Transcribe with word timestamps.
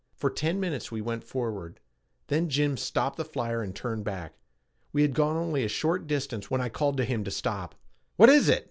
For 0.15 0.31
ten 0.31 0.59
minutes 0.59 0.91
we 0.91 0.99
went 0.99 1.23
forward. 1.23 1.79
Then 2.25 2.49
Jim 2.49 2.75
stopped 2.75 3.17
the 3.17 3.23
flyer 3.23 3.61
and 3.61 3.75
turned 3.75 4.03
back. 4.03 4.33
We 4.91 5.03
had 5.03 5.13
gone 5.13 5.37
only 5.37 5.63
a 5.63 5.67
short 5.67 6.07
distance 6.07 6.49
when 6.49 6.59
I 6.59 6.69
called 6.69 6.97
to 6.97 7.05
him 7.05 7.23
to 7.23 7.29
stop. 7.29 7.75
"What 8.15 8.27
is 8.29 8.49
it?" 8.49 8.59